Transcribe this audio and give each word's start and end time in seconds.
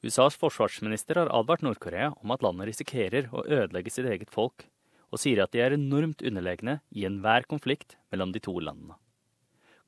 USAs 0.00 0.36
forsvarsminister 0.40 1.18
har 1.20 1.30
advart 1.36 1.60
Nord-Korea 1.60 2.14
om 2.22 2.32
at 2.32 2.40
landet 2.44 2.70
risikerer 2.70 3.28
å 3.36 3.44
ødelegge 3.44 3.92
sitt 3.92 4.08
eget 4.08 4.32
folk, 4.32 4.64
og 5.12 5.20
sier 5.20 5.42
at 5.44 5.52
de 5.52 5.60
er 5.60 5.76
enormt 5.76 6.22
underlegne 6.24 6.78
i 6.96 7.04
enhver 7.04 7.44
konflikt 7.50 7.98
mellom 8.12 8.32
de 8.32 8.40
to 8.40 8.54
landene. 8.56 8.96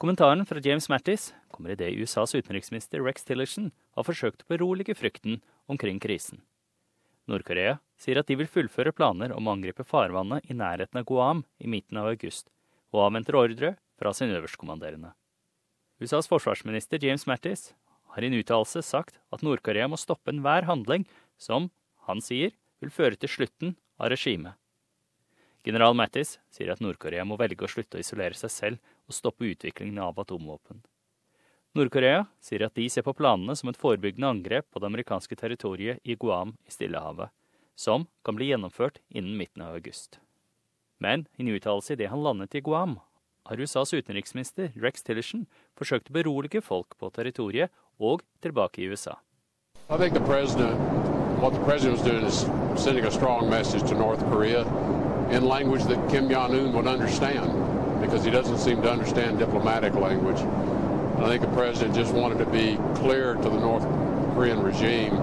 Kommentaren 0.02 0.44
fra 0.44 0.60
James 0.60 0.88
Mattis 0.90 1.30
kommer 1.54 1.72
idet 1.72 1.94
USAs 1.94 2.34
utenriksminister 2.34 3.00
Rex 3.06 3.24
Tillerson 3.24 3.70
har 3.94 4.04
forsøkt 4.04 4.42
å 4.42 4.50
berolige 4.50 4.96
frykten 4.98 5.38
omkring 5.70 6.02
krisen. 6.02 6.42
Nord-Korea 7.30 7.78
sier 8.02 8.18
at 8.18 8.28
de 8.28 8.36
vil 8.36 8.50
fullføre 8.50 8.92
planer 8.92 9.32
om 9.32 9.46
å 9.46 9.54
angripe 9.54 9.86
farvannet 9.86 10.50
i 10.50 10.58
nærheten 10.58 10.98
av 10.98 11.06
Guam 11.08 11.44
i 11.62 11.70
midten 11.70 12.02
av 12.02 12.10
august, 12.10 12.50
og 12.92 13.06
avventer 13.06 13.38
ordre 13.38 13.76
fra 13.96 14.12
sin 14.12 14.34
øverstkommanderende. 14.34 15.14
USAs 16.02 16.26
forsvarsminister 16.28 16.98
James 17.00 17.28
Mattis 17.30 17.70
har 18.12 18.22
i 18.22 18.28
en 18.28 18.38
uttalelse 18.38 18.82
sagt 18.84 19.18
at 19.32 19.44
Nord-Korea 19.44 19.88
må 19.88 19.98
stoppe 20.00 20.32
enhver 20.32 20.68
handling 20.68 21.06
som, 21.40 21.70
han 22.08 22.20
sier, 22.24 22.52
vil 22.82 22.92
føre 22.92 23.16
til 23.16 23.30
slutten 23.30 23.76
av 24.00 24.12
regimet. 24.12 24.58
General 25.62 25.94
Mattis 25.94 26.38
sier 26.50 26.72
at 26.72 26.80
Nord-Korea 26.82 27.24
må 27.24 27.38
velge 27.38 27.64
å 27.64 27.70
slutte 27.70 27.98
å 27.98 28.02
isolere 28.02 28.34
seg 28.34 28.50
selv 28.50 28.96
og 29.06 29.14
stoppe 29.14 29.46
utviklingen 29.46 30.00
av 30.02 30.18
atomvåpen. 30.18 30.82
Nord-Korea 31.78 32.26
sier 32.42 32.66
at 32.66 32.74
de 32.76 32.88
ser 32.92 33.06
på 33.06 33.14
planene 33.16 33.54
som 33.56 33.70
et 33.70 33.78
forebyggende 33.80 34.28
angrep 34.34 34.66
på 34.68 34.82
det 34.82 34.90
amerikanske 34.90 35.38
territoriet 35.38 36.02
i 36.04 36.18
Guam 36.20 36.56
i 36.66 36.74
Stillehavet, 36.74 37.30
som 37.78 38.04
kan 38.26 38.36
bli 38.36 38.50
gjennomført 38.50 39.00
innen 39.08 39.38
midten 39.38 39.64
av 39.64 39.78
august. 39.78 40.18
Men 41.00 41.24
i 41.38 41.46
en 41.46 41.54
uttalelse 41.54 41.94
idet 41.94 42.10
han 42.12 42.22
landet 42.26 42.58
i 42.58 42.60
Guam, 42.60 42.98
har 43.48 43.58
USAs 43.58 43.94
utenriksminister 43.94 44.70
Rex 44.78 45.02
Tillerson 45.02 45.46
forsøkt 45.78 46.10
å 46.10 46.18
berolige 46.18 46.62
folk 46.62 46.94
på 46.98 47.10
territoriet 47.14 47.72
og 48.02 48.20
tilbake 48.42 48.82
i 48.82 48.88
USA. 48.88 49.14
I 49.90 49.96
think 49.96 50.14
the 50.14 50.20
president, 50.20 50.74
what 51.42 51.52
the 51.52 51.64
president 51.64 51.92
was 51.98 52.10
doing 52.10 52.24
is 52.24 52.46
sending 52.82 53.04
a 53.04 53.10
strong 53.10 53.50
message 53.50 53.82
to 53.88 53.94
North 53.94 54.20
Korea 54.30 54.62
in 55.30 55.44
language 55.44 55.84
that 55.84 55.98
Kim 56.10 56.28
Jong 56.28 56.54
Un 56.54 56.72
would 56.72 56.86
understand, 56.86 57.50
because 58.00 58.24
he 58.24 58.30
doesn't 58.30 58.58
seem 58.58 58.82
to 58.82 58.90
understand 58.90 59.38
diplomatic 59.38 59.94
language. 59.94 60.40
I 61.18 61.28
think 61.28 61.42
the 61.42 61.54
president 61.54 61.94
just 61.94 62.14
wanted 62.14 62.38
to 62.38 62.46
be 62.46 62.78
clear 62.94 63.34
to 63.34 63.48
the 63.48 63.60
North 63.60 63.84
Korean 64.34 64.62
regime 64.62 65.14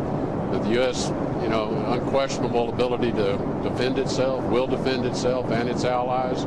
that 0.51 0.63
the 0.63 0.69
U.S. 0.79 1.09
you 1.43 1.49
know 1.49 1.65
unquestionable 1.87 2.69
ability 2.69 3.11
to 3.11 3.37
defend 3.63 3.97
itself, 3.97 4.43
will 4.45 4.67
defend 4.67 5.05
itself 5.05 5.51
and 5.51 5.67
its 5.67 5.83
allies. 5.83 6.45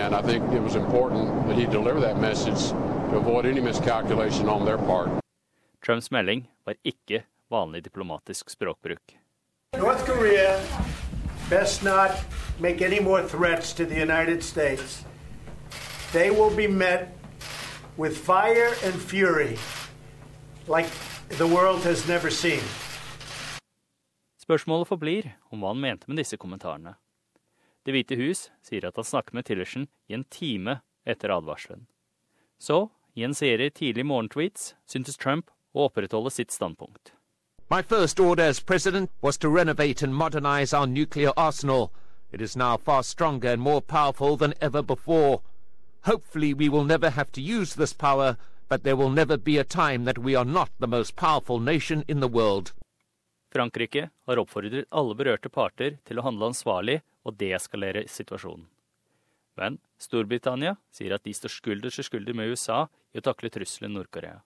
And 0.00 0.14
I 0.14 0.22
think 0.22 0.52
it 0.52 0.62
was 0.62 0.76
important 0.76 1.48
that 1.48 1.56
he 1.56 1.66
deliver 1.66 2.00
that 2.00 2.20
message 2.20 2.70
to 3.10 3.16
avoid 3.16 3.46
any 3.46 3.60
miscalculation 3.60 4.48
on 4.48 4.64
their 4.64 4.78
part. 4.78 5.08
Trumps 5.88 6.10
melding 6.10 6.42
var 6.64 6.74
ikke 6.84 7.22
vanlig 7.48 7.80
diplomatisk 7.84 8.50
språkbruk. 8.52 9.14
North 9.78 10.04
Korea 10.04 10.60
best 11.48 11.82
not 11.82 12.10
make 12.60 12.84
any 12.84 13.00
more 13.00 13.28
threats 13.28 13.72
to 13.72 13.86
the 13.86 13.96
United 14.02 14.42
States. 14.42 15.04
They 16.12 16.30
will 16.30 16.56
be 16.56 16.68
met 16.68 17.08
with 17.96 18.12
fire 18.12 18.68
and 18.84 19.00
fury 19.00 19.56
like 20.66 20.90
the 21.38 21.46
world 21.46 21.80
has 21.84 22.08
never 22.08 22.30
seen. 22.30 22.60
Spørsmålet 24.36 24.88
forblir 24.92 25.32
om 25.48 25.64
hva 25.64 25.72
han 25.72 25.80
mente 25.80 26.04
med 26.08 26.20
disse 26.20 26.36
kommentarene. 26.36 26.98
Det 27.86 27.96
hvite 27.96 28.20
hus 28.20 28.50
sier 28.60 28.84
at 28.84 28.96
han 29.00 29.08
snakket 29.08 29.40
med 29.40 29.48
Tillerson 29.48 29.88
i 30.08 30.20
en 30.20 30.28
time 30.28 30.82
etter 31.08 31.32
advarselen. 31.32 31.86
Så, 32.60 32.90
i 33.16 33.24
en 33.24 33.32
serie 33.34 33.70
tidlig 33.70 34.04
morgentweets, 34.04 34.74
syntes 34.84 35.16
Trump 35.16 35.48
å 35.74 35.88
opprettholde 35.88 36.30
sitt 36.30 36.50
standpunkt. 36.54 37.12
My 37.70 37.82
first 37.82 38.18
order 38.20 38.44
as 38.44 38.60
president 38.60 39.10
was 39.20 39.36
to 39.38 39.48
renovate 39.48 40.02
and 40.02 40.14
modernize 40.14 40.72
our 40.72 40.86
nuclear 40.86 41.32
arsenal. 41.36 41.92
It 42.32 42.40
is 42.40 42.56
now 42.56 42.76
far 42.78 43.02
stronger 43.02 43.52
and 43.52 43.60
more 43.60 43.82
powerful 43.82 44.36
than 44.36 44.54
ever 44.60 44.82
before. 44.82 45.42
Hopefully 46.02 46.54
we 46.54 46.68
will 46.68 46.84
never 46.84 47.10
have 47.10 47.30
to 47.32 47.42
use 47.42 47.74
this 47.74 47.92
power, 47.92 48.36
but 48.68 48.84
there 48.84 48.96
will 48.96 49.10
never 49.10 49.36
be 49.36 49.58
a 49.58 49.64
time 49.64 50.04
that 50.04 50.18
we 50.18 50.34
are 50.34 50.44
not 50.44 50.70
the 50.78 50.86
most 50.86 51.16
powerful 51.16 51.60
nation 51.60 52.04
in 52.08 52.20
the 52.20 52.28
world. 52.28 52.72
Frankrike 53.52 54.10
har 54.26 54.36
oppfordret 54.36 54.88
alle 54.90 55.14
berørte 55.16 55.48
parter 55.48 55.98
til 56.04 56.18
å 56.18 56.24
handle 56.24 56.50
ansvarlig 56.52 57.00
og 57.24 57.36
deeskalere 57.40 58.06
situasjonen. 58.08 58.66
Men 59.58 59.78
Storbritannia 59.98 60.76
sier 60.94 61.16
at 61.16 61.24
de 61.24 61.34
står 61.34 61.52
skulder 61.52 61.92
til 61.92 62.06
skulder 62.06 62.36
med 62.36 62.52
USA 62.52 62.86
i 63.12 63.20
å 63.20 63.24
takle 63.24 63.50
trusselen 63.50 63.96
Nord-Korea. 63.96 64.38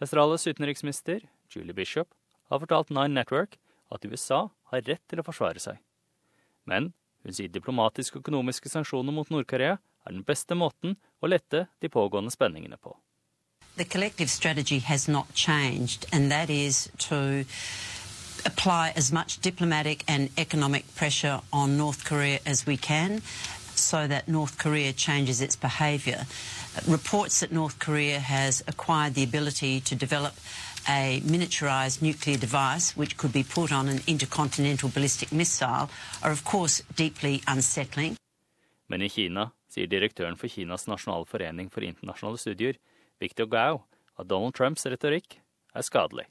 Australias 0.00 0.46
utenriksminister 0.46 1.20
Julie 1.50 1.74
Bishop 1.74 2.08
har 2.48 2.58
fortalt 2.58 2.90
Nine 2.90 3.14
Network 3.14 3.58
at 3.92 4.04
USA 4.04 4.48
har 4.72 4.86
rett 4.86 5.02
til 5.10 5.20
å 5.20 5.24
forsvare 5.26 5.60
seg. 5.60 5.76
Men 6.64 6.92
hun 7.20 7.36
sier 7.36 7.52
diplomatiske 7.52 8.16
og 8.16 8.24
økonomiske 8.24 8.72
sanksjoner 8.72 9.12
mot 9.12 9.28
Nord-Korea 9.28 9.76
er 9.76 10.14
den 10.14 10.24
beste 10.24 10.56
måten 10.56 10.96
å 11.20 11.28
lette 11.28 11.66
de 11.84 11.92
pågående 11.92 12.32
spenningene 12.32 12.80
på. 12.80 12.96
The 13.76 13.84
collective 13.84 14.30
strategy 14.30 14.78
has 14.78 15.06
not 15.08 15.34
changed, 15.34 16.06
and 16.12 16.30
that 16.30 16.50
is 16.50 16.90
to 17.08 17.44
apply 18.46 18.92
as 18.96 19.12
much 19.12 19.38
diplomatic 19.40 20.04
and 20.08 20.30
economic 20.38 20.84
pressure 20.96 21.40
on 21.52 21.76
North 21.76 22.04
Korea 22.04 22.38
as 22.46 22.66
we 22.66 22.76
can 22.76 23.20
so 23.80 24.06
that 24.06 24.28
North 24.28 24.58
Korea 24.58 24.92
changes 24.92 25.40
its 25.40 25.56
behaviour. 25.56 26.26
Reports 26.86 27.40
that 27.40 27.52
North 27.52 27.78
Korea 27.78 28.20
has 28.20 28.62
acquired 28.66 29.14
the 29.14 29.24
ability 29.24 29.80
to 29.80 29.94
develop 29.94 30.34
a 30.88 31.20
miniaturized 31.24 32.00
nuclear 32.02 32.36
device 32.36 32.96
which 32.96 33.16
could 33.16 33.32
be 33.32 33.42
put 33.42 33.72
on 33.72 33.88
an 33.88 34.00
intercontinental 34.06 34.88
ballistic 34.88 35.32
missile 35.32 35.90
are 36.22 36.32
of 36.32 36.44
course 36.44 36.82
deeply 36.96 37.42
unsettling. 37.46 38.16
Men 38.86 39.02
i 39.02 39.08
Kina 39.08 39.50
sier 39.70 39.86
direktøren 39.86 40.36
for 40.36 40.48
Kinas 40.48 40.88
nasjonale 40.90 41.26
for 41.26 41.38
internasjonale 41.82 42.38
studier, 42.38 42.74
Victor 43.20 43.46
Gao, 43.46 43.84
at 44.18 44.28
Donald 44.28 44.54
Trumps 44.54 44.86
retorikk 44.86 45.38
er 45.74 45.82
skadelig. 45.82 46.26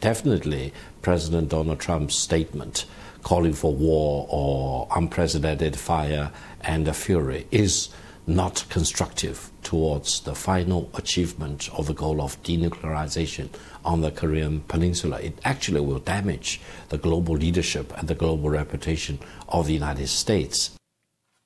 Definitely, 0.00 0.72
President 1.02 1.48
Donald 1.48 1.80
Trump's 1.80 2.16
statement 2.16 2.86
calling 3.24 3.52
for 3.52 3.74
war 3.74 4.26
or 4.30 4.86
unprecedented 4.94 5.76
fire 5.76 6.30
and 6.60 6.94
fury 6.94 7.46
is 7.50 7.88
not 8.26 8.64
constructive 8.68 9.50
towards 9.62 10.20
the 10.20 10.34
final 10.34 10.88
achievement 10.94 11.68
of 11.72 11.86
the 11.86 11.94
goal 11.94 12.20
of 12.20 12.40
denuclearization 12.42 13.48
on 13.84 14.02
the 14.02 14.10
Korean 14.10 14.60
Peninsula. 14.60 15.18
It 15.18 15.38
actually 15.44 15.80
will 15.80 15.98
damage 15.98 16.60
the 16.90 16.98
global 16.98 17.34
leadership 17.34 17.92
and 17.98 18.06
the 18.06 18.14
global 18.14 18.50
reputation 18.50 19.18
of 19.48 19.66
the 19.66 19.74
United 19.74 20.08
States. 20.08 20.74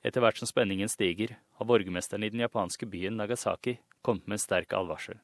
Etter 0.04 0.20
hvert 0.20 0.38
som 0.38 0.46
spenningen 0.46 0.88
stiger, 0.88 1.38
har 1.54 1.64
borgermesteren 1.64 2.22
i 2.22 2.28
den 2.28 2.40
japanske 2.40 2.86
byen 2.86 3.16
Nagasaki 3.16 3.78
kommet 4.02 4.26
med 4.26 4.34
en 4.34 4.38
sterk 4.38 4.72
advarsel. 4.72 5.14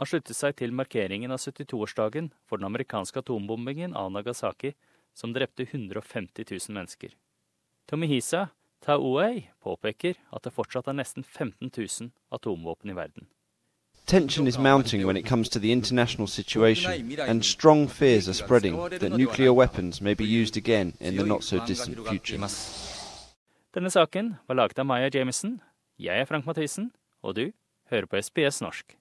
Han 0.00 0.08
sluttet 0.08 0.32
seg 0.32 0.54
til 0.56 0.72
markeringen 0.72 1.28
av 1.34 1.42
72-årsdagen 1.42 2.30
for 2.48 2.56
den 2.56 2.70
amerikanske 2.70 3.20
atombombingen 3.20 3.92
av 3.92 4.08
Nagasaki, 4.14 4.70
som 5.12 5.34
drepte 5.36 5.66
150 5.66 6.46
000 6.48 6.72
mennesker. 6.72 7.10
Tomihisa 7.84 8.46
Tauei 8.80 9.50
påpeker 9.60 10.16
at 10.32 10.46
det 10.46 10.54
fortsatt 10.56 10.88
er 10.88 10.96
nesten 10.96 11.20
15 11.20 11.68
000 11.76 12.08
atomvåpen 12.32 12.90
i 12.90 12.96
verden. 12.96 13.28
Tension 14.06 14.46
is 14.48 14.58
mounting 14.58 15.04
when 15.06 15.18
it 15.18 15.26
comes 15.28 15.50
to 15.50 15.60
the 15.60 15.70
international 15.70 16.26
situation, 16.26 17.12
and 17.20 17.44
strong 17.44 17.86
fears 17.86 18.26
are 18.26 18.34
spreading 18.34 18.80
that 19.00 19.12
nuclear 19.12 19.52
weapons 19.52 20.00
may 20.00 20.14
be 20.14 20.24
used 20.24 20.56
again 20.56 20.94
in 21.00 21.16
the 21.16 21.26
not 21.26 21.44
so 21.44 21.60
distant 21.66 21.98
future. 22.08 22.40
Denne 23.74 23.90
saken 23.90 24.34
var 24.48 24.54
laget 24.54 24.78
av 24.78 24.86
Maya 24.86 25.10
Jameson. 25.12 25.60
Jeg 25.98 26.20
er 26.20 26.24
Frank 26.24 26.46
Mathisen, 26.46 26.90
og 27.22 27.36
du 27.36 27.52
hører 27.90 28.06
på 28.06 28.16
SBS 28.16 28.62
norsk. 28.64 28.99